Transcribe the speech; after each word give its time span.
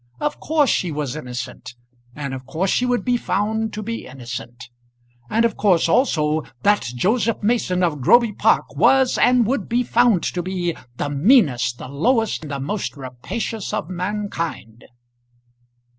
Of 0.19 0.39
course 0.39 0.71
she 0.71 0.91
was 0.91 1.15
innocent, 1.15 1.75
and 2.15 2.33
of 2.33 2.47
course 2.47 2.71
she 2.71 2.87
would 2.87 3.05
be 3.05 3.17
found 3.17 3.71
to 3.73 3.83
be 3.83 4.07
innocent. 4.07 4.71
And 5.29 5.45
of 5.45 5.55
course, 5.55 5.87
also, 5.87 6.41
that 6.63 6.81
Joseph 6.95 7.43
Mason 7.43 7.83
of 7.83 8.01
Groby 8.01 8.33
Park 8.33 8.75
was, 8.75 9.19
and 9.19 9.45
would 9.45 9.69
be 9.69 9.83
found 9.83 10.23
to 10.23 10.41
be, 10.41 10.75
the 10.97 11.11
meanest, 11.11 11.77
the 11.77 11.87
lowest, 11.87 12.49
the 12.49 12.59
most 12.59 12.97
rapacious 12.97 13.73
of 13.73 13.91
mankind. 13.91 14.85